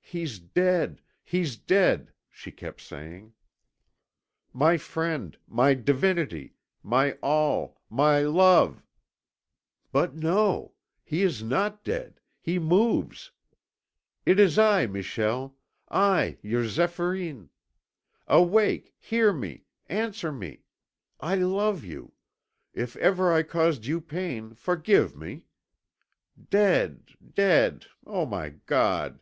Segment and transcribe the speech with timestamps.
[0.00, 3.34] "He's dead, he's dead!" she kept saying.
[4.54, 8.82] "My friend, my divinity, my all, my love
[9.92, 10.72] But no!
[11.04, 13.30] he is not dead, he moves.
[14.24, 15.54] It is I, Michel;
[15.90, 17.50] I, your Zéphyrine.
[18.26, 19.66] Awake, hear me!
[19.86, 20.62] Answer me;
[21.20, 22.14] I love you;
[22.72, 25.42] if ever I caused you pain, forgive me.
[26.48, 27.10] Dead!
[27.34, 27.84] dead!
[28.06, 29.20] O my God!